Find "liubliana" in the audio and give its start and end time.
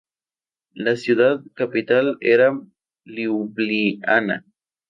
3.05-4.43